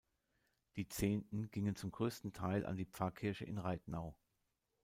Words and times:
Die 0.77 0.87
Zehnten 0.87 1.51
gingen 1.51 1.75
zum 1.75 1.91
grössten 1.91 2.33
Teil 2.33 2.65
an 2.65 2.75
die 2.75 2.85
Pfarrkirche 2.85 3.45
in 3.45 3.59
Reitnau. 3.59 4.15